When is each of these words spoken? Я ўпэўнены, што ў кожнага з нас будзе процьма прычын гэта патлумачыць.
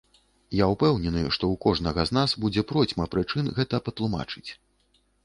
Я 0.59 0.65
ўпэўнены, 0.69 1.21
што 1.35 1.43
ў 1.51 1.55
кожнага 1.65 2.05
з 2.11 2.17
нас 2.19 2.33
будзе 2.45 2.63
процьма 2.71 3.05
прычын 3.13 3.53
гэта 3.59 3.81
патлумачыць. 3.91 4.49